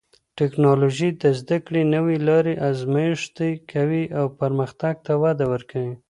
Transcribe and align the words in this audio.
ټکنالوژي 0.39 1.09
د 1.21 1.23
زده 1.39 1.57
کړې 1.65 1.81
نوې 1.95 2.17
لارې 2.27 2.53
ازمېښتي 2.69 3.51
کوي 3.71 4.03
او 4.19 4.25
پرمختګ 4.39 4.95
ته 5.05 5.13
وده 5.23 5.45
ورکوي. 5.53 5.95